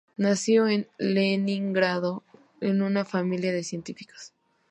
Nació 0.17 0.67
en 0.67 0.87
Leningrado 0.97 2.23
en 2.59 2.81
una 2.81 3.05
familia 3.05 3.53
de 3.53 3.63
científicos. 3.63 4.33